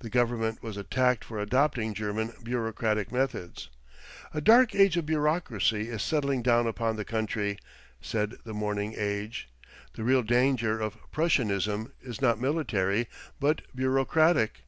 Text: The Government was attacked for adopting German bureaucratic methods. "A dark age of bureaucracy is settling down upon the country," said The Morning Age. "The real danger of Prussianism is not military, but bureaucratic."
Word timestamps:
The 0.00 0.10
Government 0.10 0.62
was 0.62 0.76
attacked 0.76 1.24
for 1.24 1.38
adopting 1.38 1.94
German 1.94 2.34
bureaucratic 2.42 3.10
methods. 3.10 3.70
"A 4.34 4.42
dark 4.42 4.74
age 4.74 4.98
of 4.98 5.06
bureaucracy 5.06 5.88
is 5.88 6.02
settling 6.02 6.42
down 6.42 6.66
upon 6.66 6.96
the 6.96 7.04
country," 7.06 7.58
said 8.02 8.36
The 8.44 8.52
Morning 8.52 8.92
Age. 8.94 9.48
"The 9.94 10.04
real 10.04 10.22
danger 10.22 10.78
of 10.78 10.98
Prussianism 11.10 11.92
is 12.02 12.20
not 12.20 12.38
military, 12.38 13.08
but 13.40 13.62
bureaucratic." 13.74 14.64